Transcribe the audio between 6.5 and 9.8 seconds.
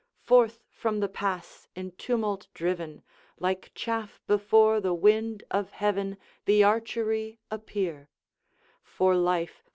archery appear: For life!